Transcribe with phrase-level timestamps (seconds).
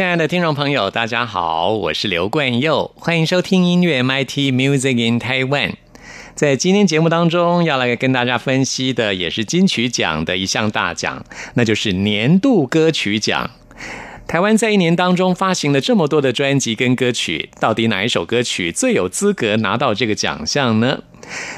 [0.00, 5.74] 亲爱的听众朋友，大家好，我是刘冠佑，欢迎收听音乐 MIT Music in Taiwan。
[6.34, 13.50] 在今天节目当中，要来跟大家分析的也是金曲奖的一项大奖，那就是年度歌曲奖。
[14.26, 21.02] 台湾在一年当中发行了这么多的专辑跟歌曲，到底哪一首歌曲最有资格拿到这个奖项呢？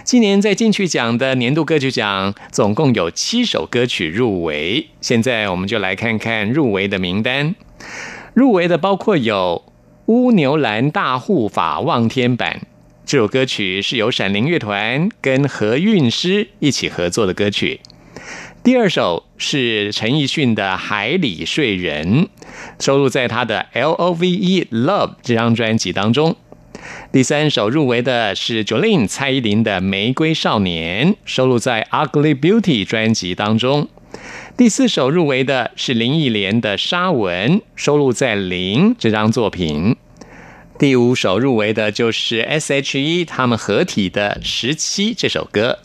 [0.02, 4.88] 今年在金曲奖的年度歌曲奖，总共有七首歌曲入围。
[5.00, 7.54] 现在我们就来看看入围的名单。
[8.34, 9.62] 入围的包括有
[10.06, 12.60] 《乌牛兰大护法望天版》
[13.04, 17.80] 这首歌曲是由闪灵乐团跟何韵诗一起合作的歌曲。
[18.64, 22.24] 第二首是陈奕迅的《海里睡人》，
[22.78, 26.34] 收录在他的《L O V E Love》这张专辑当中。
[27.10, 33.88] 第三首入围的是 Jolin 蔡依林的《玫瑰少年》，收录在《Ugly Beauty》专辑当中。
[34.54, 39.96] 第四首入围的是林忆莲的《沙文》，收录在《零》这张作品。
[40.78, 45.78] 第五首入围的就是 S.H.E 他们合体的《十七》这首歌。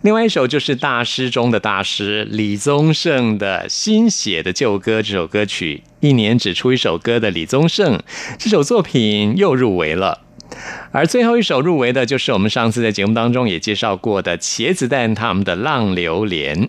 [0.00, 5.84] 另外一首就是大师中的大师李宗盛的新写的旧歌这首歌曲。
[6.00, 8.00] 一年只出一首歌的李宗盛，
[8.36, 10.22] 这首作品又入围了。
[10.90, 16.64] 而最后一首入围的就是我们上次在节目当中也介绍过的茄子蛋他们的《浪流连》。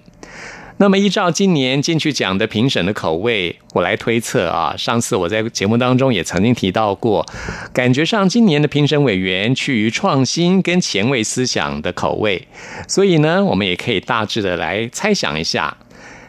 [0.78, 4.76] 那么，依照今年金曲奖的评审的口味，我来推测啊。
[4.76, 7.26] 上次我在节目当中也曾经提到过，
[7.72, 12.48] 感觉上今年的评审委员趋于创新跟前卫思想的口味，
[12.88, 15.78] 所以呢，我们也可以大致的来猜想一下，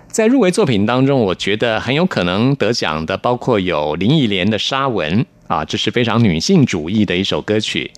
[0.08, 5.20] 在入围作品当中，我觉得很有可能得奖的，包括有林忆莲的《沙文》。
[5.46, 7.90] 啊，这是非常女性主义的一首歌曲。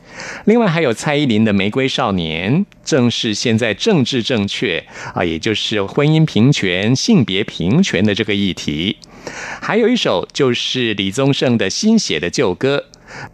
[0.47, 4.85] 另外还有蔡依林的《玫瑰少年》，正是现在政治正确
[5.15, 8.97] 啊，也就是婚姻平权、性别平权的这个议题。
[9.61, 12.85] 还有一首就是李宗盛的新写的旧歌。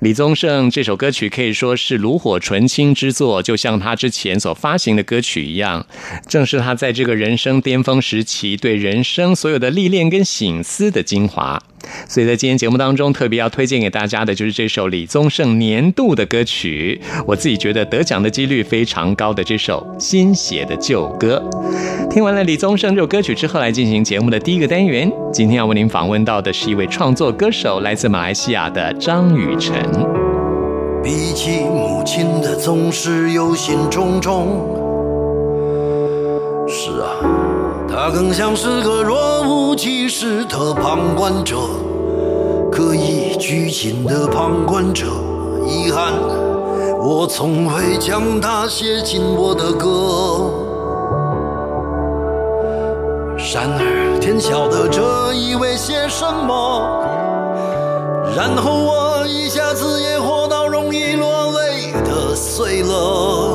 [0.00, 5.86] 李宗盛这首歌曲可以说是炉火纯青之作，就像他之前所发行的歌曲一样，
[6.28, 11.62] 正是他在这个人生巅峰时期对人生所有的历练跟醒思的精华。
[12.08, 21.42] 所以在今天节目当中，特别要推荐给大家的就是这首李宗盛年度的歌曲，我自己觉得得奖的几率非常高的这首新写的旧歌。
[22.10, 25.10] 听完了李宗盛这首歌曲之后，来进行节目的第一个单元。
[25.32, 29.74] 今天要为您访问到的是一位创作歌手，来自马来西亚的张雨晨。
[31.02, 34.46] 比起母亲的总是忧心忡忡，
[36.68, 37.18] 是啊，
[37.94, 41.58] 他更像是个若无其事的旁观者，
[42.70, 45.04] 刻意拘谨的旁观者。
[45.66, 46.14] 遗憾，
[46.98, 50.50] 我从未将他写进我的歌。
[53.52, 57.04] 然而天晓得这意味些什么，
[58.34, 63.51] 然后我一下子也活到容易落泪的岁了。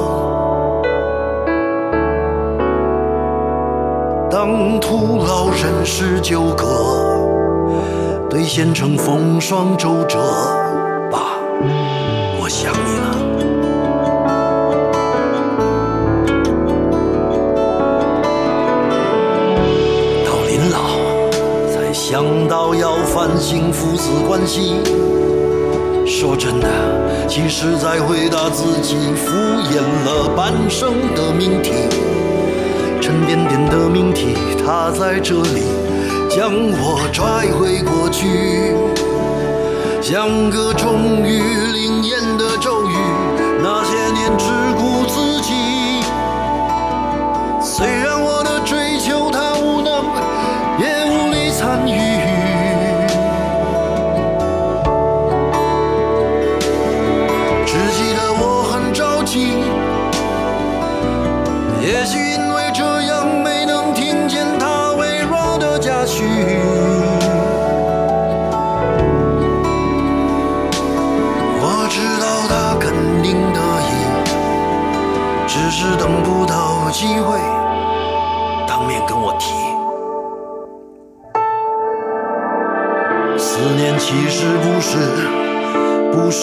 [4.40, 6.64] 当徒劳人世纠葛，
[8.30, 10.20] 兑现成风霜周折，
[11.10, 11.40] 爸，
[12.40, 13.18] 我想你了。
[20.24, 20.78] 到临老，
[21.74, 24.84] 才想到要反省父子关系，
[26.06, 26.68] 说真的，
[27.28, 29.32] 其实在回答自己敷
[29.72, 31.72] 衍了半生的命题，
[33.02, 34.36] 沉甸甸的命题，
[34.66, 35.64] 它在这里
[36.30, 38.74] 将我拽回过去，
[40.02, 41.42] 像个终于
[41.74, 42.96] 灵验的咒语，
[43.62, 44.46] 那些年之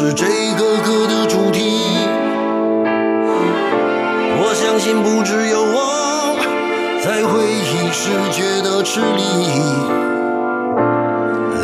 [0.07, 0.27] 是这
[0.59, 1.81] 个歌的主题。
[4.37, 6.37] 我相信不只有我
[7.03, 9.23] 在回忆时觉得吃力。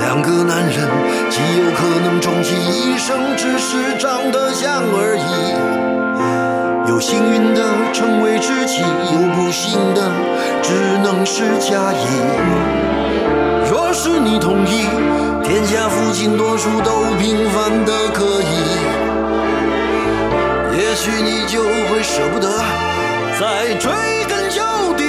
[0.00, 0.88] 两个男人
[1.28, 6.90] 极有可能终其一生只是长得像而已。
[6.90, 7.60] 有幸运的
[7.92, 10.10] 成为知己，有不幸的
[10.62, 10.72] 只
[11.04, 12.06] 能是假意。
[13.70, 14.86] 若是你同意，
[15.50, 18.46] 天下父亲多数都平凡的可以，
[20.78, 22.48] 也许你就会舍不得
[23.36, 23.90] 再追
[24.28, 24.62] 根究
[24.96, 25.02] 底。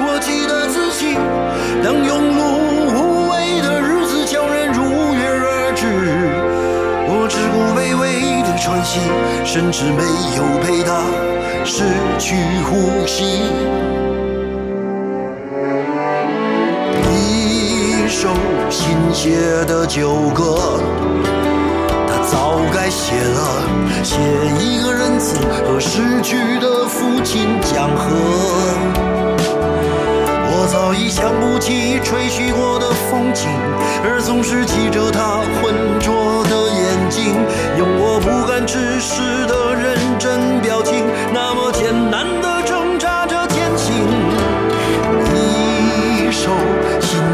[0.00, 1.14] 我记得自己
[1.84, 2.40] 当庸碌
[2.96, 5.84] 无为的日子悄然如约而至，
[7.06, 8.98] 我只顾卑微的喘息，
[9.44, 10.04] 甚至没
[10.38, 11.04] 有陪他
[11.66, 11.84] 失
[12.18, 12.34] 去
[12.64, 13.42] 呼吸。
[17.04, 18.30] 一首
[18.70, 20.80] 新写的旧歌，
[22.06, 23.62] 他早该写了，
[24.04, 24.16] 写
[24.60, 28.14] 一个仁慈和逝去的父亲讲和。
[30.50, 33.48] 我早已想不起吹嘘过的风景，
[34.04, 37.34] 而总是记着他浑浊的眼睛，
[37.78, 42.62] 用我不敢直视的认真表情，那么艰难的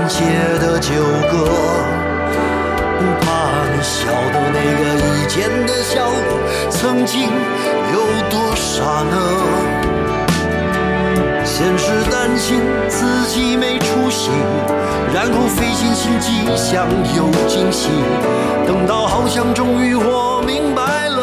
[0.08, 0.22] 写
[0.60, 0.92] 的旧
[1.30, 1.32] 歌，
[2.98, 3.26] 不怕
[3.72, 6.10] 你笑的那个以前的笑
[6.70, 7.22] 曾经
[7.92, 7.96] 有
[8.30, 9.16] 多傻呢？
[11.44, 14.30] 先是担心自己没出息，
[15.14, 16.86] 然后费尽心机想
[17.16, 17.88] 有惊喜，
[18.66, 21.13] 等到好像终于我明白了，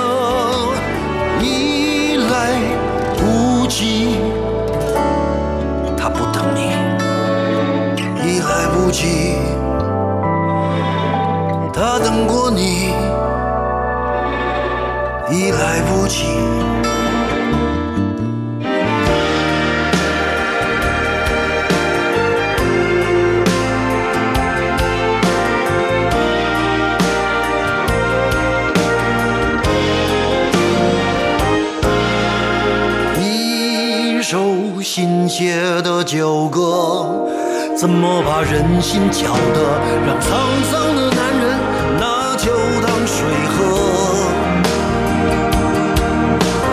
[37.81, 39.60] 怎么把人心搅得
[40.06, 40.30] 让沧
[40.69, 41.57] 桑的男人
[42.00, 42.51] 拿酒
[42.86, 43.57] 当水喝？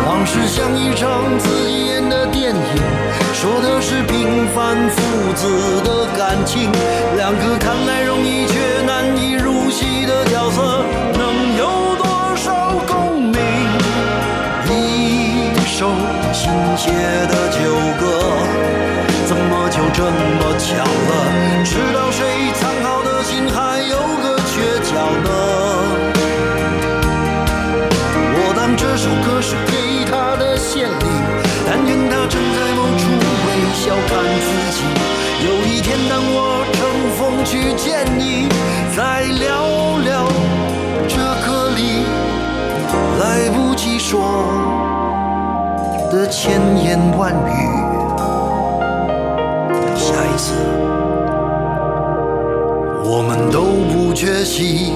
[0.06, 1.08] 往事像一场
[1.38, 2.60] 自己演的电影，
[3.32, 6.70] 说的是平凡父子的感情。
[7.16, 8.17] 两个看来容
[34.08, 34.78] 看自己。
[35.44, 36.81] 有一天当我乘
[37.16, 38.49] 风去见你，
[38.96, 40.26] 再聊聊
[41.06, 41.14] 这
[41.46, 41.81] 歌里
[43.20, 44.19] 来不及说
[46.11, 47.50] 的千言万语。
[49.94, 50.54] 下一次，
[53.04, 53.61] 我们都
[53.92, 54.92] 不缺席。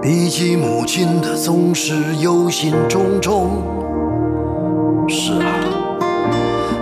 [0.00, 3.48] 比起母亲的，总是忧心忡忡。
[5.10, 5.40] 是啊，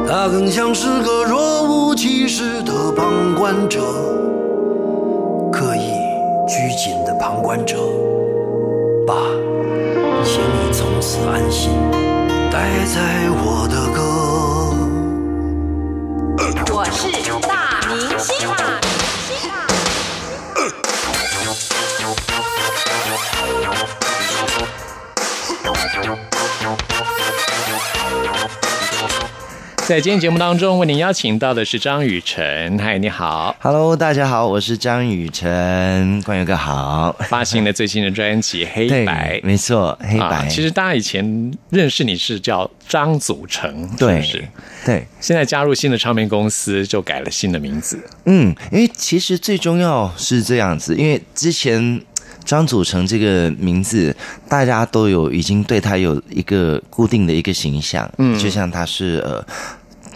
[0.08, 3.80] 他更像是个若无其事的旁观者，
[5.52, 5.92] 刻意
[6.48, 7.76] 拘谨的旁观者。
[9.06, 9.14] 爸，
[10.24, 11.70] 请你从此安心。
[12.50, 14.02] 待在我的歌。
[16.74, 17.12] 我是
[17.46, 18.34] 大明星。
[29.86, 32.76] 在今天节目当中，为您邀请到的是张雨晨。
[32.76, 37.14] 嗨，你好，Hello，大家好，我是张雨晨，关友哥好。
[37.28, 40.48] 发行了最新的专辑《黑白》，没错，黑白。
[40.48, 44.44] 其实大家以前认识你是叫张祖成，对，是，
[44.84, 45.06] 对。
[45.20, 47.96] 现在加入新的唱片公司，就改了新的名字。
[48.24, 52.02] 嗯，因为其实最重要是这样子，因为之前
[52.46, 54.16] 张祖成这个名字，
[54.48, 59.44] 大家都有已经对他有一个固定的一个形象，嗯，就像他是呃。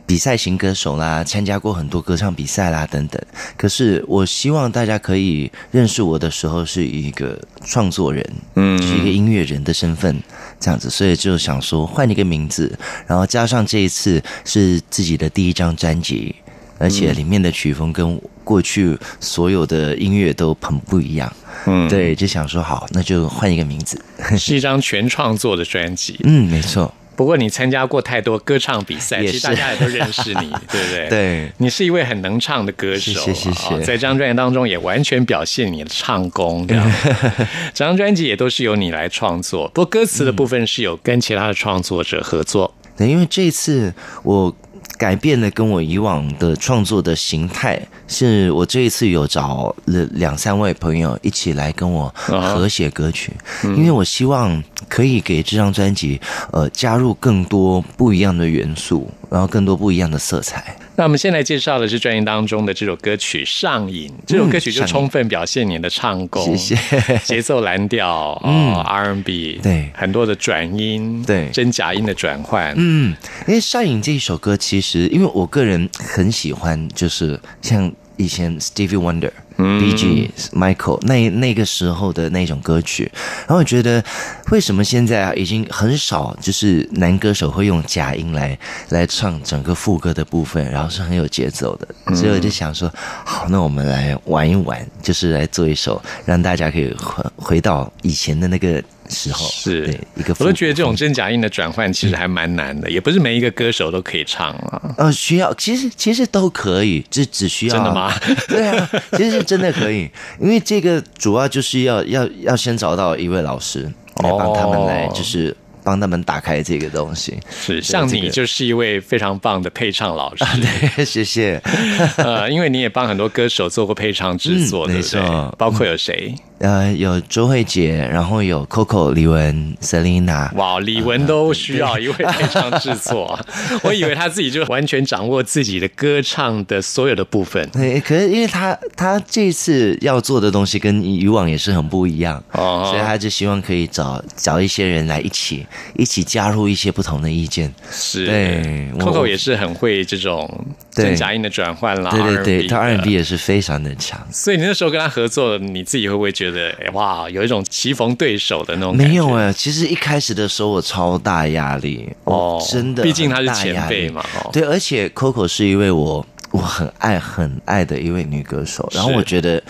[0.06, 3.22] 比赛型歌手啦，参加过很多歌唱比赛啦，等等。
[3.56, 10.20] 可是我希望大家可以认识我的时候是一个创作人，嗯，是一个音乐人的身份，
[10.58, 10.90] 这样子。
[10.90, 16.34] 所以就想说换一个名字，然后加上这一次是自己的第一张专辑，
[16.78, 21.32] 而且里面的曲风跟过去所有的音乐都很不一样。
[21.66, 24.02] 嗯，对，就想说好，那就换一个名字。
[24.36, 26.18] 是一张全创作的专辑。
[26.24, 31.08] 嗯，没错，不过你参加过太多歌唱比赛，其实大家也都认识你， 对不对？
[31.08, 36.92] 对你是一位很能唱的歌手，谢谢谢谢啊在这张专辑当中也完全表现你的唱功，这样。
[37.72, 42.74] 整张专辑也都是由你来创作，不过歌词的部分是有跟其他的创作者合作。
[42.96, 44.52] 对，因为这一次我
[44.98, 47.80] 改变了跟我以往的创作的形态，
[48.10, 56.20] 是我这一次有找了两三位朋友一起来跟我合写歌曲，因为我希望可以给这张专辑
[56.52, 60.76] 呃加入更多不一样的元素，然后更多不一样的色彩。
[60.96, 67.18] 那我们先来介绍的是专辑当中的这首歌曲《上瘾》，这首歌曲就充分表现你的唱功，谢谢。
[67.24, 69.88] 节奏蓝调，哦，R&B，对。
[69.94, 71.48] 很多的转音，对。
[71.54, 77.90] 真假音的转换，嗯，因为《上瘾》这一首歌，其实因为我个人很喜欢，就是像
[78.20, 83.10] 以前 Stevie Wonder、Bee Gees、Michael 那那个时候的那种歌曲，
[83.46, 84.04] 然后我觉得
[84.50, 88.58] 为什么现在啊已经很少就是男歌手会用假音来
[88.90, 92.92] 来唱整个副歌的部分，然后是很有节奏的，所以我就想说，
[93.24, 104.94] 好，那我们来玩一玩，就是来做一首让大家可以回回到以前的那个时候，是对一个，我都觉得这种真假音的转换其实还蛮难的，也不是每一个歌手都可以唱啊。
[104.96, 108.12] 呃，需要其实其实都可以，就只需要真的吗？
[108.48, 113.82] 对啊，其实是真的可以，因为这个主要就是要要要先找到一位老师
[114.22, 117.38] 来帮他们来，哦就是帮他们打开这个东西。
[117.50, 120.44] 是，像你就是一位非常棒的配唱老师，
[120.96, 121.60] 对谢谢。
[122.16, 125.54] 呃，因为你也帮很多歌手做过配唱制作，嗯对不对没错？
[125.58, 126.34] 包括有谁？
[126.58, 133.38] 呃，有周慧杰，然后有 Coco、李玟、Selina，哇，李玟都需要一位配唱制作，
[133.82, 137.66] 我以为他自己就完全掌握自己的歌唱的所有的部分。
[137.72, 147.72] 对，可是因为他他这次要做的东西跟以往也是很不一样，哦所以他就希望可以找找一些人来一起一起加入一些不同的意见。
[147.90, 150.48] 是，对 Coco 也是很会这种
[150.94, 154.20] 对真假音的转换啦，对对对，他的 R&B 也是非常的强。
[154.32, 159.08] 所以你那时候跟他合作，你自己会不会觉得，哎哇，有一种棋逢对手的那种感觉？
[159.08, 169.62] 没有哎、其实一开始的时候我超大压力，哦哦，真的，毕竟他是前辈嘛哦对，而且 Coco 是一位我我很爱很爱的一位女歌手，然后我觉得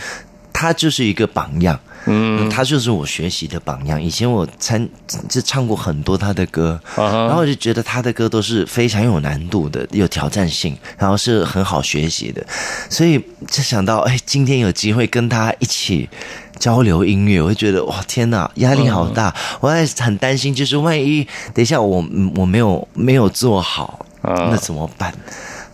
[0.61, 1.81] 她就是一个榜样。
[2.07, 4.02] 嗯，他就是我学习的榜样。
[4.02, 4.88] 以前我参
[5.29, 12.45] 就唱过很多他的歌啊然后我就觉得他的歌都是非常有难度的，有挑战性，然后是很好学习的。
[12.88, 16.09] 所以就想到，哎，今天有机会跟他一起
[16.59, 19.35] 交流音乐，我会觉得哇，天哪，压力好大！
[19.61, 22.05] 我还很担心，就是万一等一下我
[22.37, 25.12] 我没有没有做好，啊那怎么办？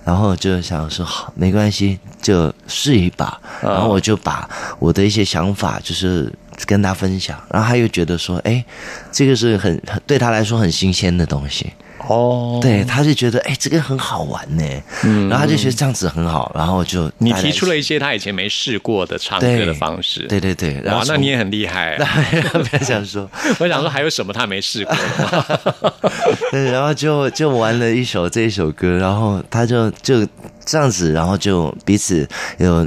[0.07, 3.39] 然后就想说好，没关系，就试一把。
[3.61, 4.49] 然后我就把
[4.79, 6.33] 我的一些想法，就是
[6.65, 7.37] 跟他分享。
[7.51, 8.65] 然后他又觉得说，哎，
[9.11, 11.73] 这个是很很对他来说很新鲜的东西。
[12.09, 14.65] 哦，对，他就觉得哎，这个很好玩呢。
[15.29, 21.97] 然后他就觉得这样子很好，然后就你提出了一些他以前没试过的唱歌的方式，对对对，然后哇，那你也很厉害。
[22.53, 24.95] 不要想说， 我想说还有什么他没试过？
[26.53, 30.27] 对，然后就就玩了一首这一首歌，然后他就就
[30.65, 32.85] 这样子，然后就彼此有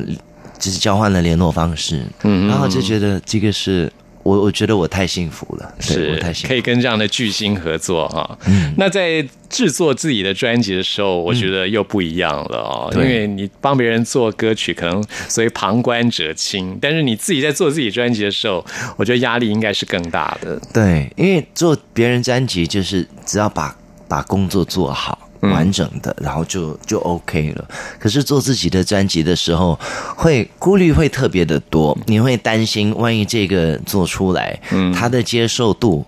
[0.58, 3.92] 就是交换了联络方式，嗯，然后就觉得这个是
[4.24, 8.38] 我我觉得我太幸福了，是我是太幸福可以跟这样的巨星合作哈。
[8.78, 18.64] 那在制作自己的专辑的时候，我觉得又不一样了哦，因为你帮别人做歌曲，可能所谓旁观者清，但是你自己在做自己专辑的时候，
[18.98, 20.62] 我觉得压力应该是更大的。
[20.74, 23.76] 对，因为做别人专辑就是只要把
[24.08, 25.19] 把工作做好。
[25.42, 27.66] 完整的，然后就就 OK 了。
[28.00, 29.80] 可是做自己的专辑的时候，
[30.16, 36.06] 会顾虑会特别的多，你会担心，万一这个做出来，嗯，它的接受度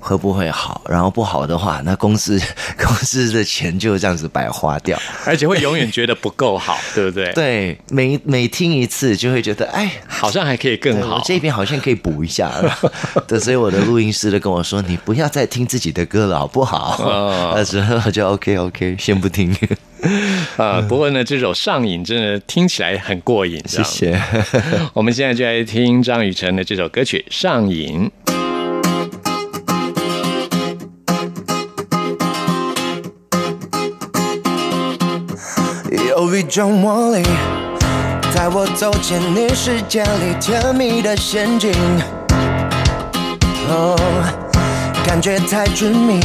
[0.00, 0.82] 会不会好？
[0.88, 2.40] 然后不好的话，那公司
[2.78, 4.98] 公司的钱就这样子白花掉。
[5.24, 11.20] 而且会永远觉得不够好， 对不对？，对，每每听一次就会觉得，哎，好像还可以更好。
[11.24, 12.78] 这边好像可以补一下了。
[13.28, 16.96] 对，所以我的录音师都跟我说，你不要再听自己的歌了，好不好？
[17.02, 19.54] 哦那时候就 OK OK，先不听。
[20.56, 23.62] 呃，不过呢，这首《上瘾》真的听起来很过瘾。
[23.68, 24.20] 谢谢。
[24.94, 28.10] 我们现在就来听张雨晨的这首歌曲《上瘾》。
[36.24, 37.20] 有一种魔力，
[38.32, 41.72] 在我走进你世界里甜蜜的陷阱。
[43.68, 43.98] 哦，
[45.04, 46.20] 感觉太致命，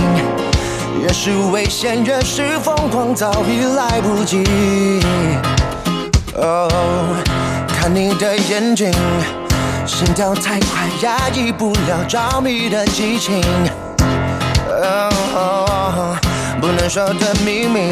[1.01, 5.01] 越是危险越是疯狂，早已来不及。
[6.36, 6.70] 哦，
[7.68, 8.94] 看你的眼睛，
[9.88, 13.42] 心跳太快，压抑不了着迷的激情。
[14.70, 16.16] 哦，
[16.62, 17.89] 不能说的秘密，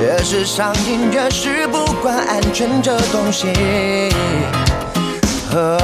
[0.00, 3.48] 越是上瘾，越是不管安全这东西。
[5.54, 5.78] 哦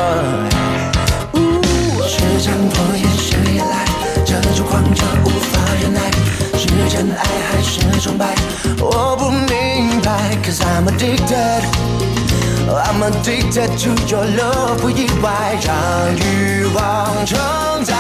[2.06, 3.84] 时常拖延是依赖，
[4.24, 6.00] 这种狂热无法忍耐，
[6.56, 8.34] 是真爱还是崇拜？
[8.80, 11.62] 我不明白，Cause I'm addicted。
[12.68, 15.74] I'm addicted to your love，不意外让
[16.16, 17.38] 欲望承
[17.84, 17.94] 载。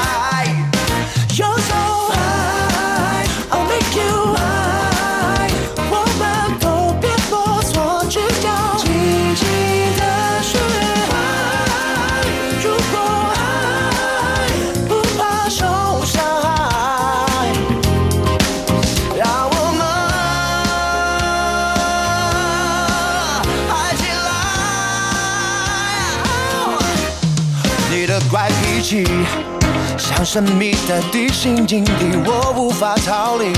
[29.98, 33.52] 像神秘的地心引力，我无法逃离。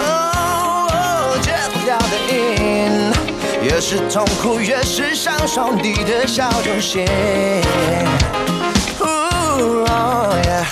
[0.00, 3.12] 哦，戒不掉的瘾，
[3.62, 7.04] 越是痛苦越是享受你的小游戏。
[9.00, 10.64] 哦耶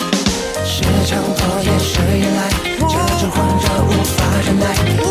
[0.64, 2.49] 时常拖延是依赖，
[2.79, 4.64] 这种狂热无法忍耐，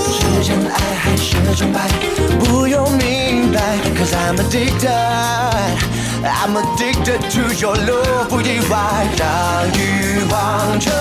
[0.10, 1.88] 是真爱还是崇拜？
[2.40, 6.01] 不用明白，Cause I'm addicted。
[6.23, 10.93] I'm addicted to your love，不意外让欲望承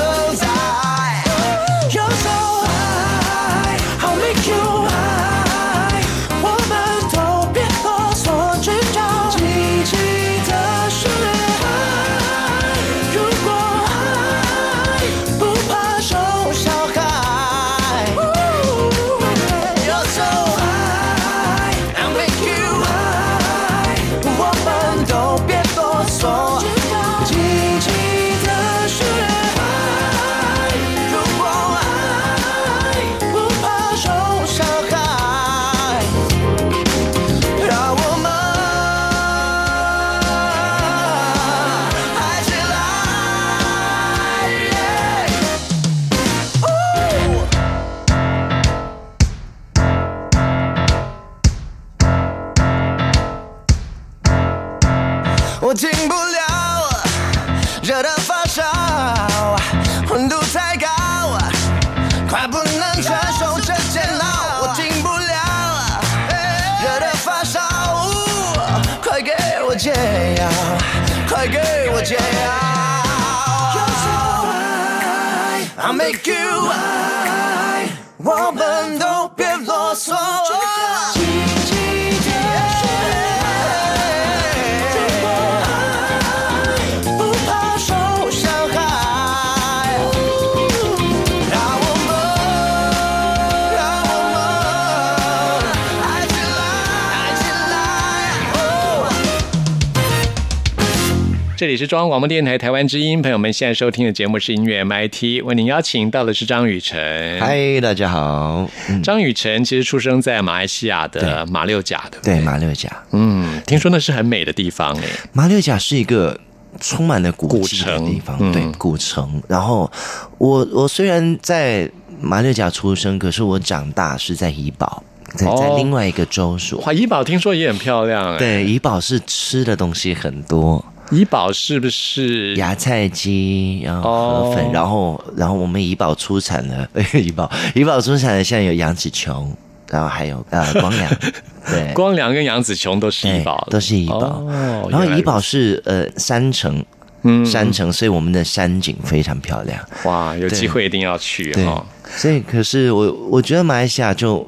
[101.60, 107.38] 这里是中央广播电台台湾之音，朋友们现在收听的节目是音乐 MIT，为您邀请到的是张雨晨。
[107.38, 108.66] 嗨，大家好。
[108.88, 112.40] 嗯，张雨晨其实出生在马来西亚的马六甲，对不对？
[112.40, 115.04] 马六甲，嗯，听说那是很美的地方哎。
[115.34, 116.40] 马六甲是一个
[116.80, 119.42] 充满了古古迹的城地方，嗯对，古城。
[119.46, 119.92] 然后
[120.38, 121.86] 我我虽然在
[122.18, 125.04] 马六甲出生，可是我长大是在怡保，
[125.36, 126.80] 在哦在另外一个州属。
[126.86, 132.54] 哇，怡保听说也很漂亮哎。，对，怡保是吃的东西很多，怡宝是不是？
[132.56, 139.54] 芽菜鸡，然后河粉，哦然后然后我们怡宝出产的 怡宝怡宝出产的现在有杨紫琼，
[139.88, 141.10] 然后还有呃光良，
[141.68, 144.18] 对，光良跟杨紫琼都是怡对保，都是怡宝。
[144.18, 146.84] 哦然后怡宝是呃山城，
[147.22, 149.78] 嗯山城，所以我们的山景非常漂亮。
[150.04, 151.84] 哇，有机会一定要去对哈。，
[152.16, 154.46] 所以可是我我觉得马来西亚就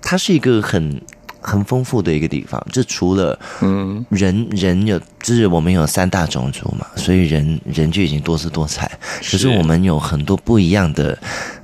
[0.00, 1.00] 它是一个很
[1.48, 8.90] 很丰富的一个地方，就除了嗯，人人有，就是我们有三大种族嘛，所以人人就已经多姿多彩。
[9.18, 11.16] 可是我们有很多不一样的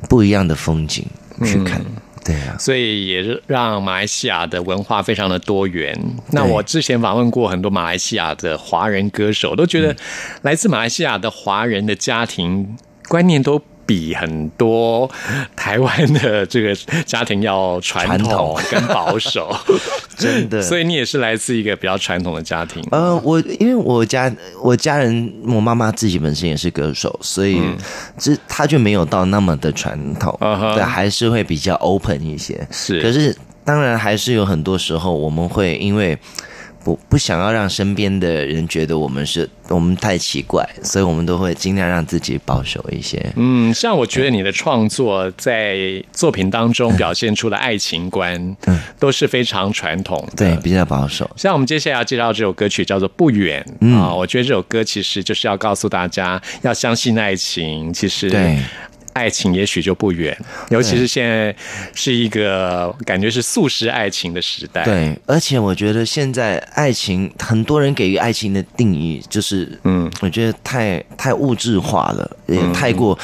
[0.08, 1.04] 不一样的风景
[1.44, 5.92] 去看，嗯对啊，所以也是让马来西亚的文化非常的多元。
[6.30, 9.96] 那我之前访问过很多马来西亚的华人歌手，都觉嗯得
[10.42, 12.76] 来自马来西亚的华人的家庭
[13.08, 13.60] 观念都。
[13.84, 15.10] 比很多
[15.56, 19.54] 台湾的这个家庭要传统跟保守，
[20.16, 20.62] 真的。
[20.62, 22.82] 所以你也是来自一个比较传统的家庭。
[22.90, 27.60] 呃，我因为我家我家人，我妈妈自己本身也是歌手，所以
[28.16, 32.66] 这他就没有到那么的传统，对，还是会比较 open 一些。
[32.70, 36.18] 是可是当然还是有很多时候我们会因为
[36.84, 43.24] 不不想要让身边的人觉得我们是我们太奇怪，所以我们都会尽量让自己保守一些。
[43.36, 48.56] 嗯，像我觉得你的创作在作品当中表现出的爱情观，
[48.98, 50.32] 都是非常传统的。
[50.36, 51.30] 对，比较保守。
[51.36, 53.64] 像我们接下来要介绍这首歌曲叫做《不远》
[53.96, 58.58] 啊，我觉得这首歌其实就是要告诉大家要相信爱情，其实对
[59.12, 60.36] 爱情也许就不远，
[60.70, 61.54] 尤其是现在
[61.94, 69.92] 是一个感觉是素食爱情的时代。，对，而且我觉得现在爱情，很多人给予爱情的定义就是，嗯。
[70.02, 73.16] 嗯，我觉得太太物质化了，也太过、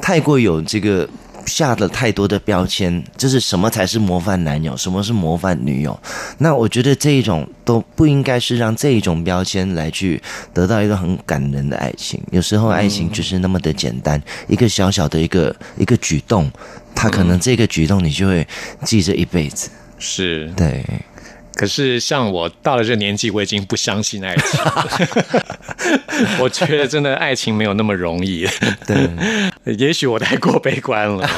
[0.00, 1.06] 太过有这个
[1.46, 5.98] 下了太多的标签，就是什么才是模范男友，什么是模范女友。
[6.38, 10.20] 那我觉得这一种都不应该是让这一种标签来去
[10.52, 12.20] 得到一个很感人的爱情。
[12.30, 16.50] 有时候爱情就是那么的简单，一个小小的一个一个举动，
[16.94, 18.46] 他可能这个举动你就会
[18.84, 19.70] 记着一辈子。
[19.98, 20.52] 是。
[20.56, 20.84] 对。
[21.54, 24.88] 可是像我到了这个年纪，我已经不相信爱情了。
[26.40, 28.46] 我觉得真的爱情没有那么容易。
[28.86, 31.28] 对，也许我太过悲观了。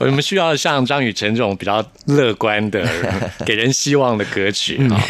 [0.00, 2.86] 我们需要像张雨晨这种比较乐观的、
[3.44, 5.02] 给人希望的歌曲哈。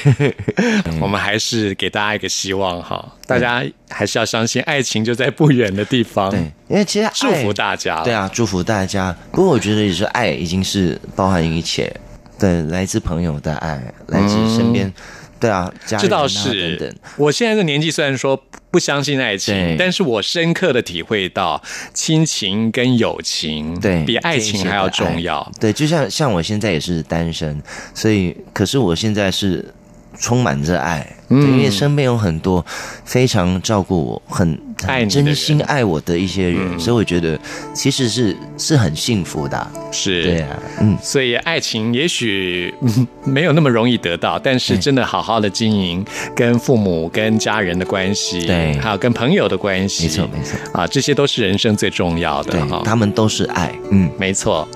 [1.00, 6.30] 我们还是给大家一个希望哈，大家还是要相信爱情就在不远的地方。
[6.30, 8.02] 对，因为其实祝福大家。
[8.02, 9.14] 对，啊，祝福大家。
[9.32, 11.92] 不过我觉得也是爱已经是包含一切，
[12.40, 14.90] 对，来自朋友的爱，来自身边，
[15.38, 16.78] 对啊，家人、啊、这倒是。
[16.78, 16.98] 等等。
[17.18, 25.52] 我现在这年纪虽然说不相信爱情，但是我深刻的体会到亲情跟友情，对，比爱情还要重要。
[25.60, 27.62] 对，就像像我现在也是单身，
[27.94, 29.74] 所以可是我现在是
[30.18, 32.64] 充满着爱，因为身边有很多
[33.04, 34.48] 非常照顾我、很
[34.86, 36.78] 爱你的很真心爱我的一些人，嗯。
[36.78, 37.38] 所以我觉得
[37.72, 39.70] 其实是是很幸福的啊。
[39.92, 43.06] 是，对啊，嗯，所以爱情也许嗯。
[43.22, 48.76] 没有那么容易得到，但是真的好好的经营跟父母、跟家人的关系，对。
[48.78, 50.58] 还有跟朋友的关系，没错没错。
[50.72, 54.10] 啊，这些都是人生最重要的对哈。，他们都是爱，嗯。
[54.18, 54.66] 没错，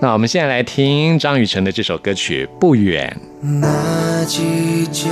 [0.00, 3.14] 那我们现在来听张雨晨的这首歌曲《不远》。
[3.60, 5.08] 那季节，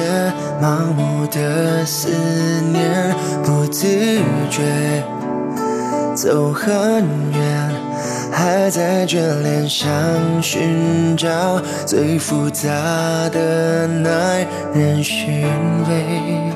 [0.92, 2.08] 盲目的思
[2.70, 3.86] 念，不自
[4.50, 5.02] 觉
[6.14, 7.02] 走很
[7.32, 7.70] 远，
[8.30, 9.90] 还在眷恋，想
[10.42, 12.68] 寻找最复杂
[13.30, 15.48] 的耐人寻
[15.88, 16.52] 味。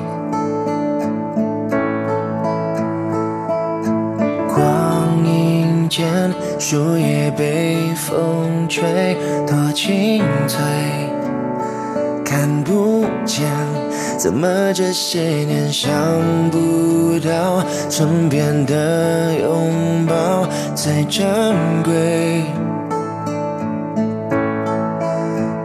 [4.53, 11.16] 光阴间，树叶被风吹，多清脆。
[12.39, 13.47] 看不见，
[14.15, 15.91] 怎么这些年想
[16.51, 21.25] 不到身边的拥抱最珍
[21.83, 22.43] 贵？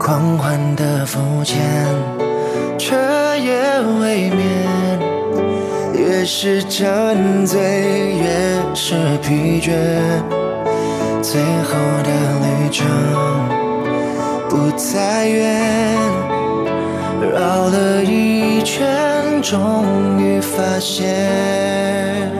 [0.00, 1.60] 狂欢的肤浅，
[2.78, 2.96] 彻
[3.36, 3.52] 夜
[4.00, 4.98] 未眠，
[5.92, 7.60] 越是沉醉，
[8.16, 9.74] 越是疲倦，
[11.20, 12.86] 最后的旅程
[14.48, 16.21] 不再远。
[17.30, 22.30] 绕了一圈，终于发现，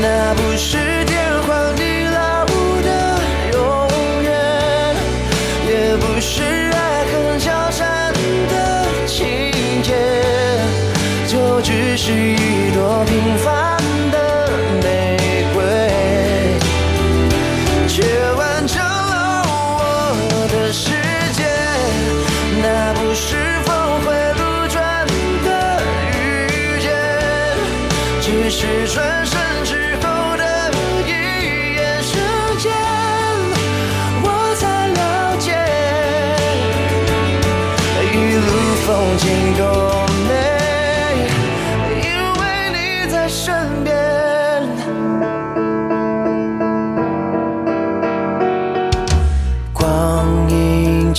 [0.00, 1.01] 那不是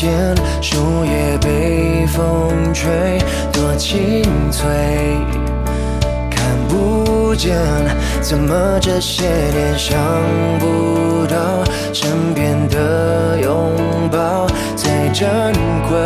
[0.03, 2.91] 间，树叶被风吹，
[3.53, 4.69] 多清脆。
[6.29, 7.57] 看不见，
[8.21, 9.97] 怎么这些年想
[10.59, 11.63] 不到
[11.93, 13.71] 身边的拥
[14.11, 15.25] 抱最珍
[15.87, 15.97] 贵。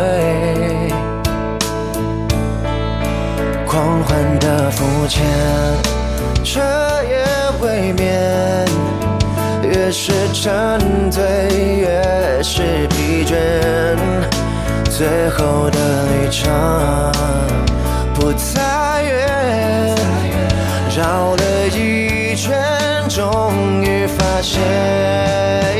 [3.66, 5.24] 狂欢的肤浅，
[6.44, 6.60] 彻
[7.02, 7.24] 夜
[7.60, 8.57] 未眠。
[9.88, 11.22] 越是沉醉，
[11.78, 13.34] 越是疲倦，
[14.90, 16.52] 最后的旅程
[18.12, 19.96] 不再远，
[20.94, 22.62] 绕了一圈，
[23.08, 25.77] 终于发现。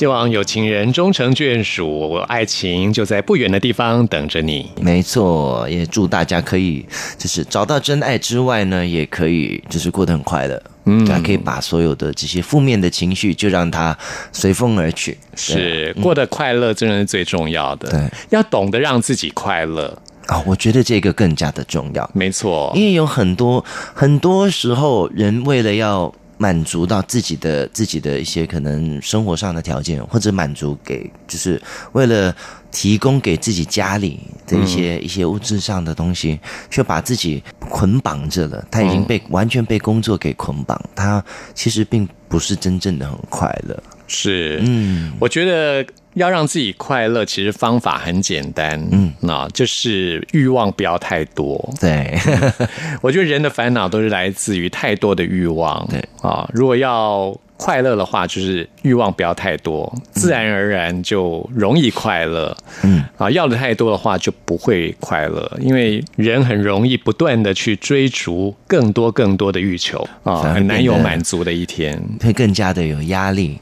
[0.00, 4.66] 希望有情人终成眷属，爱情就在不远的地方等着你。
[4.80, 6.82] 没错，也祝大家可以
[7.18, 10.62] 就是找到真爱之外呢，也可以就是过得很快乐。
[10.86, 13.94] 嗯，还可以把所有的这些负面的情绪就让它
[14.32, 15.18] 随风而去。
[15.36, 17.90] 是过得快乐，真的是最重要的。
[17.90, 19.98] 对，要懂得让自己快乐。
[20.28, 22.08] 啊、我觉得这个更加的重要。
[22.14, 26.10] 没错，因为有很多很多时候，人为了要
[26.40, 31.60] 满足到自己的自己的一些可能生活上的条件，或者满足给，就是
[31.92, 32.34] 为了
[32.70, 38.66] 提供给自己家里的一些、一些物质上的东西，却把自己捆绑着了。
[38.70, 41.22] 他已经被、完全被工作给捆绑，他
[41.54, 43.78] 其实并不是真正的很快乐。
[44.06, 45.86] 是，嗯，我觉得
[46.20, 51.72] 要让自己快乐，其实方法很简单，嗯，那就是欲望不要太多。
[51.80, 52.16] 对，
[53.00, 55.86] 我觉得人的烦恼都是来自于太多的欲望。
[55.88, 56.02] 对。
[56.22, 62.56] 啊，如果要快乐的话，就是欲望不要太多，自然而然就容易快乐。
[62.82, 72.02] 嗯，啊，要的太多的话就不会快乐，因为人很容易不断的去追逐更多更多的欲求啊，很难有满足的一天。
[72.22, 73.58] 会更加的有压力。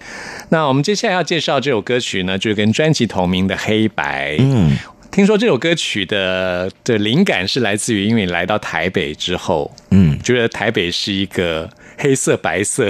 [0.51, 4.37] 那我们接下来要介绍这首歌曲呢，就是跟专辑同名的《黑白》。
[4.39, 4.79] 嗯，
[5.19, 12.89] 听说这首歌曲的的灵感是来自于，因为你来到台北之后，嗯，觉得台北是一个黑色白色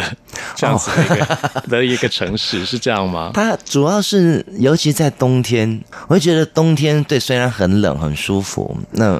[0.55, 1.39] 这样子的一个、
[1.71, 3.31] 的一个城市，是这样吗？
[3.35, 9.19] 它主要是，尤其在冬天，我会觉得冬天对虽然很冷很舒服，那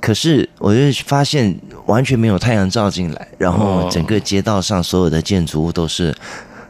[0.00, 3.88] 可是我就发现完全没有太阳照进来，然后哦。
[3.88, 6.12] 整个街道上所有的建筑物都是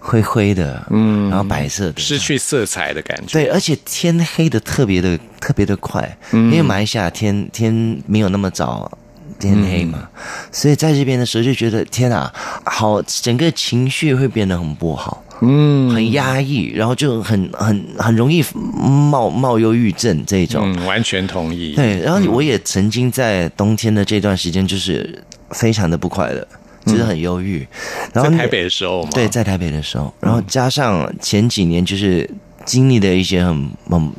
[0.09, 3.33] 灰灰的，嗯，然后白色的，失去色彩的感觉。
[3.33, 8.91] 对，而且天黑的特别的特别的快，因为马来西亚天天没有那么早
[9.39, 10.09] 天黑嘛，
[10.51, 12.33] 所以在这边的时候就觉得天啊，
[12.65, 15.69] 好，整个情绪会变得很不好，嗯。
[15.95, 20.73] 很压抑，然后就很很很容易冒冒忧郁症这种。
[20.73, 21.75] 嗯，完全同意。
[21.75, 26.47] 对，然后我也曾经在冬天的这段时间，就是非常的不快乐，
[26.89, 27.67] 就是很忧郁。
[28.13, 32.29] 然后在台北的时候嘛，对，在台北的时候，然后加上前几年就是
[32.65, 34.13] 经历的一些很很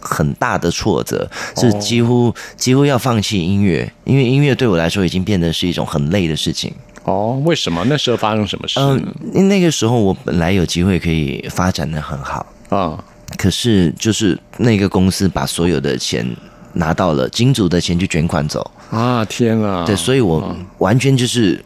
[0.00, 6.72] 很大的挫折，是几乎几乎要放弃音乐，因为音乐对我来说已经变得是一种很累的事情。
[7.04, 7.84] 哦，为什么？
[7.88, 8.80] 那时候发生什么事？
[8.80, 13.04] 嗯那个时候我本来有机会可以发展的很好，啊、
[13.36, 16.26] 可是就是那个公司把所有的钱
[16.72, 19.84] 拿到了，金主的钱就卷款走，啊，天啊！
[19.86, 21.64] 对，所以我完全就是。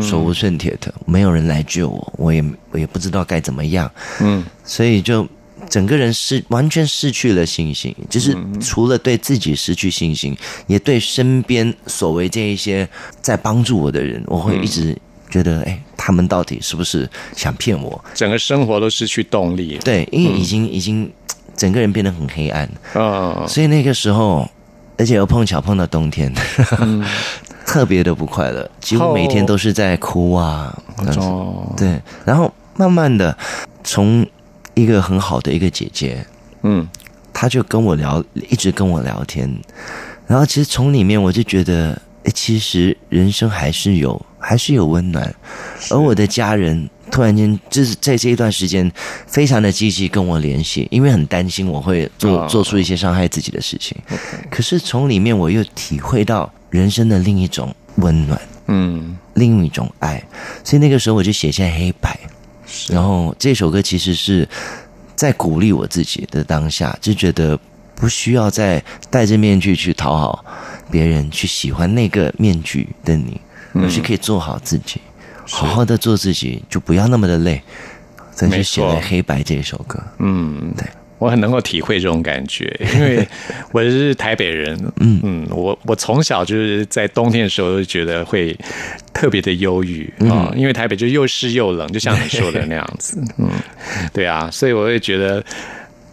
[0.00, 5.26] 手无寸铁的，没有人来救我，我也我也不知道该怎么样，嗯，所以就
[5.68, 10.36] 整个人失完全失去了信心，就是除了对自己失去信心，
[10.66, 12.88] 也对身边所谓这一些
[13.20, 14.96] 在帮助我的人，我会一直
[15.28, 18.02] 觉得，哎，他们到底是不是想骗我？
[18.14, 19.78] 整个生活都失去动力。
[19.84, 21.10] 对，因为已经已经
[21.56, 24.48] 整个人变得很黑暗，嗯，所以那个时候，
[24.96, 26.32] 而且又碰巧碰到冬天，
[27.66, 31.20] 特别的不快乐，几乎每天都是在哭啊，这样子。
[31.20, 33.36] 哦，对，然后慢慢的
[33.82, 34.24] 从
[34.74, 36.24] 一个很好的一个姐姐，
[36.62, 36.86] 嗯，
[37.32, 39.52] 她就跟我聊，一直跟我聊天，
[40.26, 45.34] 然后其实从里面我就觉得，诶其实人生还是有还是有温暖，
[45.90, 46.88] 而我的家人。
[47.08, 48.90] 突然间，就是在这一段时间，
[49.28, 52.48] 非常的积极跟我联系，因为很担心我会做哦。
[52.48, 53.96] 做出一些伤害自己的事情。
[54.50, 60.22] 可是从里面，我又体会到人生的另一种温暖，嗯，另一种爱，
[60.62, 62.18] 所以那个时候我就写下黑白。
[62.88, 64.46] 然后这首歌其实是
[65.14, 67.58] 在鼓励我自己的当下，就觉得
[67.94, 70.44] 不需要再戴着面具去讨好
[70.90, 73.40] 别人，去喜欢那个面具的你，
[73.74, 75.00] 而是可以做好自己，
[75.48, 77.62] 好好的做自己，就不要那么的累。
[78.38, 79.98] 所以就写了《黑白》这首歌。
[80.18, 80.86] 嗯，对，
[81.18, 83.26] 我很能够体会这种感觉， 因为
[83.72, 88.56] 我是台北人，嗯嗯，我我从小就是在冬天的时候就觉得会
[89.12, 93.48] 特别的忧郁啊、因为台北就又湿又冷，就像你说的那样子， 嗯，
[94.12, 95.44] 对啊，所以我会觉得。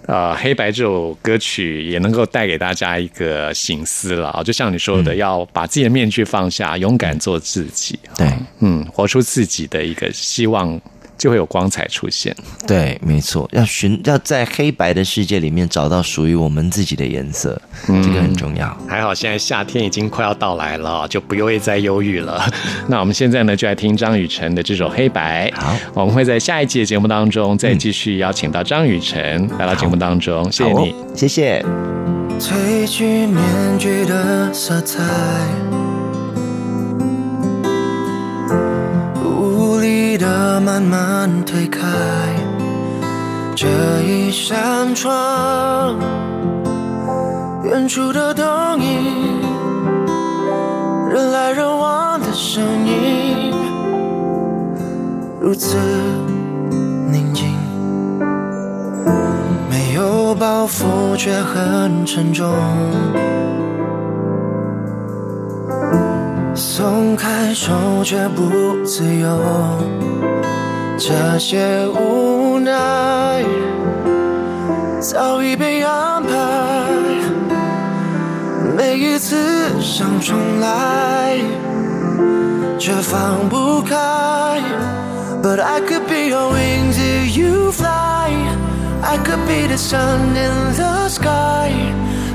[0.05, 7.97] 呃，黑白这首歌曲也能够带给大家一个醒思了啊，就像你说的，要把自己的面具放下，勇敢做自己。
[8.17, 8.27] 对
[8.59, 10.77] 嗯，活出自己的一个希望，
[11.17, 12.35] 就会有光彩出现。
[12.67, 18.75] 对，没错，要寻要在黑白的世界里面找到属于我们自己的颜色，这个很重要。
[18.87, 22.43] 还好现在夏天已经快要到来了，就不会再忧郁了。
[22.87, 25.49] 那我们现在呢，就来听张雨晨的这首《黑白》。
[25.55, 30.51] 好，我们会在下一期的节目当中再继续邀请到张雨晨来到节目当中。
[30.51, 30.95] 谢谢你。
[31.15, 31.65] 谢谢。
[32.39, 35.03] 褪去面具的色彩，
[40.17, 41.81] 的慢慢推开
[43.55, 43.67] 这
[44.01, 45.95] 一扇窗，
[47.63, 49.41] 远处的灯影，
[51.09, 53.53] 人来人往的声音，
[55.39, 55.77] 如此
[57.11, 57.45] 宁静。
[59.69, 62.53] 没有包袱，却很沉重。
[66.55, 69.27] 松开手，却不自由。
[70.97, 73.43] 这些无奈
[75.01, 76.29] 早已被安排，
[78.77, 79.35] 每一次
[79.81, 81.37] 想重来，
[82.77, 83.95] 却放不开。
[85.41, 88.31] But I could be your wings if you fly.
[89.01, 91.71] I could be the sun in the sky。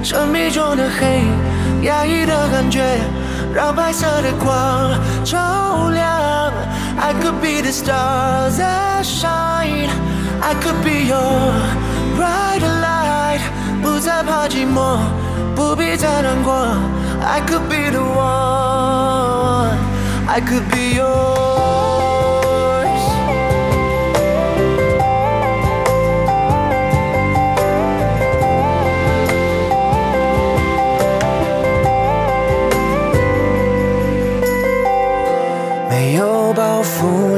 [0.03, 1.23] 生命中的黑，
[1.87, 2.83] 压抑的感觉，
[3.54, 4.92] 让白色的光
[5.24, 6.54] 照亮。
[7.00, 11.54] I could be the stars that shine。I could be your
[12.18, 13.42] bright light。
[13.82, 15.00] 不再怕寂寞，
[15.56, 16.54] 不必再难过。
[17.26, 21.47] I could be the one。I could be yours。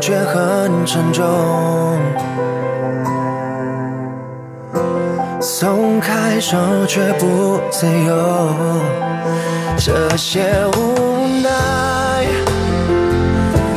[0.01, 1.25] 却很沉重。
[5.41, 8.15] 松开手，却不自由。
[9.77, 10.43] 这些
[10.77, 12.27] 无奈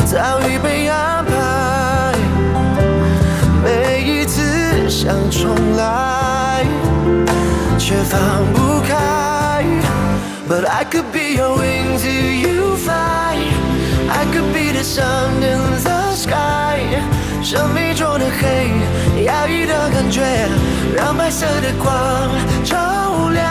[0.05, 2.13] 早已被安排，
[3.63, 6.65] 每一次想重来，
[7.77, 8.19] 却放
[8.53, 9.63] 不开。
[10.47, 13.38] But I could be your wings if you fly.
[14.09, 16.80] I could be the sun in the 爱。
[17.41, 18.72] 生命中的黑，
[19.26, 20.22] 压抑的感觉，
[20.96, 21.93] 让白色的光
[22.63, 23.43] 照亮。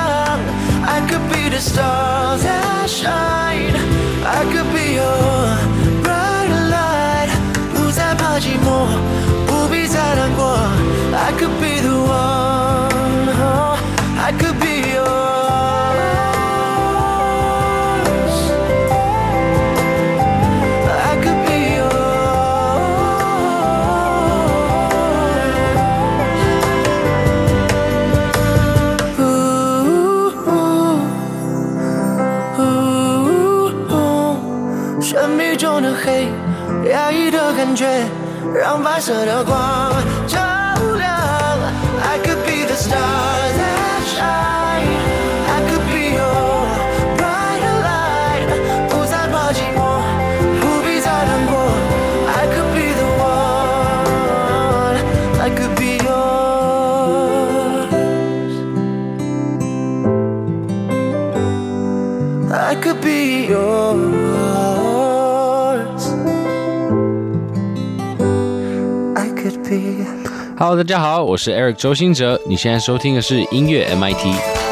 [0.84, 3.76] I could be the stars that shine。
[4.24, 5.56] I could be your
[6.02, 7.30] bright light。
[7.74, 8.88] 不再怕寂寞，
[9.46, 10.56] 不必再难过。
[11.14, 12.61] I could be the one。
[37.71, 37.85] 感觉，
[38.53, 39.93] 让白色的光
[40.27, 40.37] 照
[40.97, 41.07] 亮。
[42.01, 44.99] I could be the stars that shine.
[45.47, 46.67] I could be your
[47.17, 48.47] bright light.
[48.89, 49.79] 不再怕寂寞，
[50.61, 51.53] 不必再难过。
[52.35, 54.97] I could be the one.
[55.41, 56.27] I could be yours.
[62.51, 64.20] I could be yours.
[70.58, 74.71] Hello，大家好，我是 Eric 周兴哲，你现在收听的是音乐 MIT。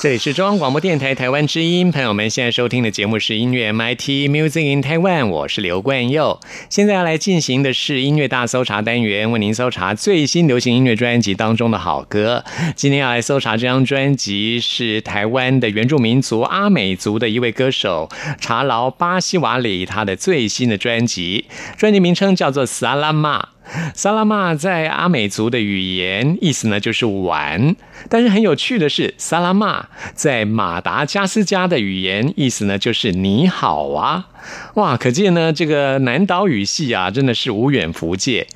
[0.00, 6.40] 这里是中央广播电台台湾之音，朋友们现在收听的节目是音乐 MIT Music in Taiwan，我是刘冠佑。
[6.70, 12.42] 现在要来进行的是音乐大搜查单元，为您搜查最新流行音乐专辑当中的好歌。
[12.74, 18.08] 今天要来搜查这张专辑是台湾的原住民族阿美族的一位歌手
[18.40, 21.44] 查劳巴西瓦里他的最新的专辑，
[21.76, 23.42] 专辑名称叫做《萨拉玛》。
[23.94, 27.76] 萨拉玛在阿美族的语言意思呢就是玩，
[28.08, 34.26] 但是很有趣的是，萨拉玛在马达加斯加的语言意思呢就是你好啊。
[34.74, 38.46] 哇，可见呢，这个南岛语系啊，真的是无远弗届。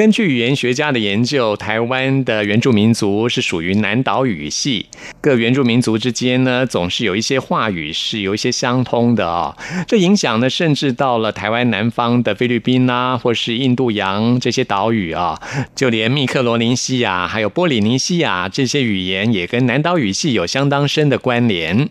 [0.00, 4.86] 根据语言学家的研究，台湾的原住民族是属于南岛语系。
[5.20, 9.54] 各原住民族之间呢，总是有一些话语是有一些相通的啊、
[9.86, 15.38] 这影响呢，甚至到了台湾南方的菲律宾啊，或是印度洋这些岛屿啊，
[15.76, 21.90] 就连密克罗尼西亚还有波里尼西亚这些语言，也跟南岛语系有相当深的关联。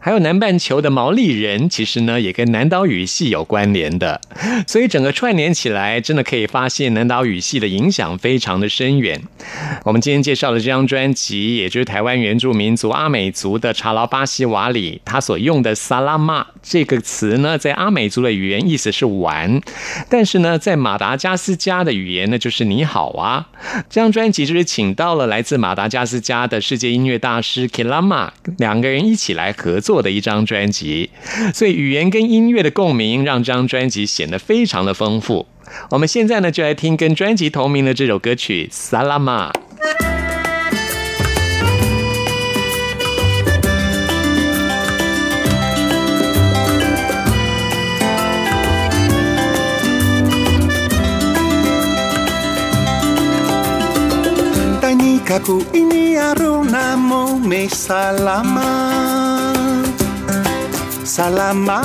[0.00, 4.20] 还有南半球的毛利人，其实呢，也跟南岛语系有关联的。
[4.68, 9.22] 所以整个串联起来，真的可以发现南岛语系系的影响非常的深远。
[9.84, 19.62] 我们今天介绍的这张专辑，也就是台湾原住民族阿美族的查劳巴西瓦里，他所用的“萨拉玛”这个词呢，在阿美族的语言意思是玩，
[20.10, 23.48] 但是呢，在马达加斯加的语言呢，就是你好啊。
[23.88, 28.28] 这张专辑就是请到了来自马达加斯加的世界音乐大师 Kilama
[28.58, 31.10] 两个人一起来合作的一张专辑，
[31.54, 35.46] 所以语言跟音乐的共鸣，让这张专辑显得非常的丰富。
[35.90, 39.50] 我们现在呢，就来听跟专辑同名的这首歌曲《萨拉玛》。
[55.28, 58.64] Kaku ini aruna mo me salama
[61.04, 61.84] Salama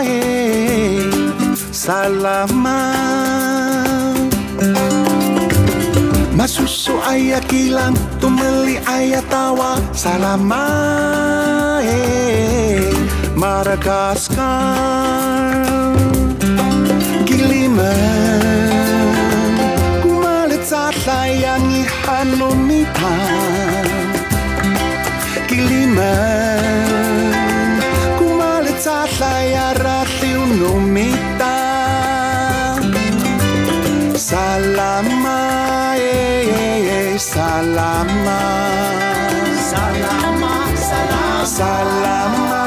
[0.00, 0.71] eh
[1.82, 2.94] Salama
[6.30, 10.62] Masusu aya kilang tumeli aya tawa Salama
[11.82, 12.86] eh
[13.34, 14.38] Madagaskar
[17.26, 18.46] Giliman.
[20.06, 22.94] Kumalit sa tlayang ihanumitan
[25.50, 26.51] Giliman
[37.32, 38.40] salama.
[39.70, 40.54] Salama,
[40.88, 41.46] salama.
[41.58, 42.64] Salama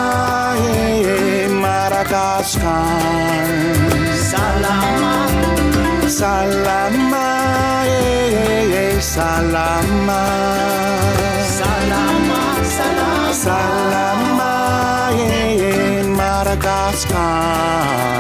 [0.58, 3.46] eh, Madagaskar
[4.32, 5.14] Salama.
[6.20, 7.28] Salama
[7.86, 10.24] eh, salama.
[11.58, 12.42] Salama,
[12.78, 13.34] salama.
[13.46, 14.54] Salama
[15.14, 18.15] eh, Madagaskar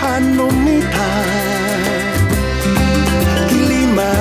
[0.00, 1.10] Hanumita
[3.48, 4.12] Kilima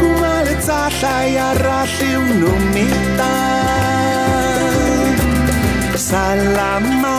[0.00, 0.90] Kumaletsa
[1.36, 3.34] ya rahli unumita.
[5.96, 7.18] Salama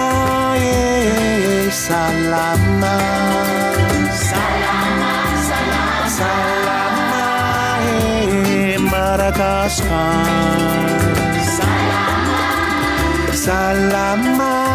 [0.58, 2.96] eh, salama.
[4.12, 5.14] Salama,
[5.48, 6.10] salama.
[6.18, 7.24] Salama
[7.88, 10.26] eh, Madagascar
[11.56, 12.42] Salama.
[13.46, 14.71] Salama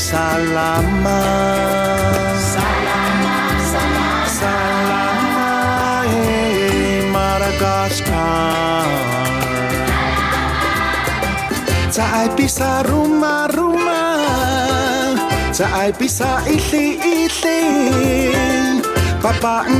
[0.00, 1.20] salama.
[2.40, 5.52] Salama salama salama
[6.08, 8.88] hey, Madagascar
[11.92, 14.16] Caai pisah rumah-rumah
[15.52, 17.60] Caai pisah ihli-ihli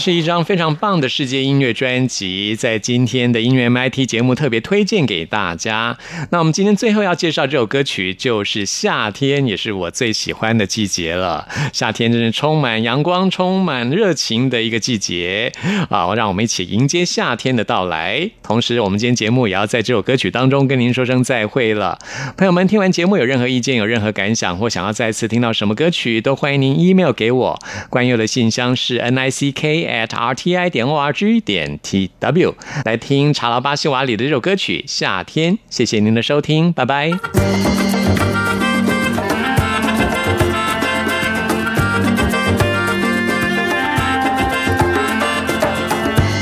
[0.00, 5.98] 是一张非常棒的世界音乐专辑，在今天的音乐 MIT 节目特别推荐给大家。
[6.30, 11.46] 那我们今天最后要介绍这首歌曲，就是夏天，也是我最喜欢的季节了。
[11.74, 15.52] 夏天真是充满阳光、充满热情的一个季节
[15.90, 16.14] 啊！
[16.14, 18.30] 让我们一起迎接夏天的到来。
[18.42, 21.98] 同时，我们今天节目也要在这首歌曲当中跟您说声再会了。
[22.38, 27.58] 朋友们，听完节目有任何意见、有任何感想，或想要再次听到什么歌曲，都欢迎您 email 给我。
[27.90, 32.54] 关佑的信箱是 n i c k at r t i 点 o r g 点 t w。
[32.84, 37.10] 来听查劳巴西瓦里的这首歌曲《夏天》，谢谢您的收听，拜拜。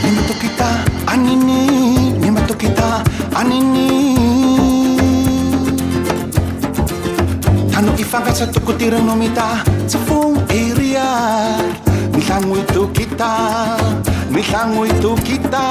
[0.04, 0.68] Nimato kita
[1.06, 3.02] anini Nimato kita
[3.34, 3.88] anini
[7.72, 7.92] Tano
[12.28, 13.34] Misang itu kita,
[14.28, 15.64] misang itu kita.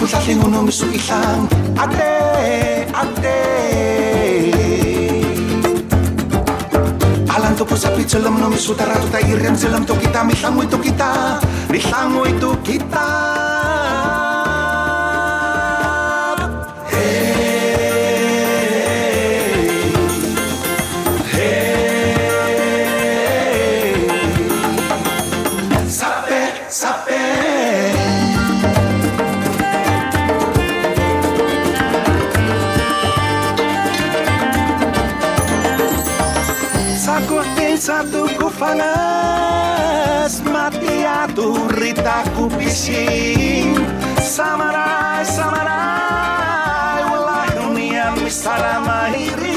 [0.00, 1.44] pusat yang uno misu isang
[7.30, 10.78] Alam to po sa pitsulam no misu tarato ta iriam silam to kita Milango ito
[10.78, 11.40] kita
[11.72, 13.39] Milango ito kita
[38.60, 41.00] panas mati
[41.80, 43.72] ritaku bising
[44.20, 49.49] Samarai, samarai Wallahi uniam salamahiri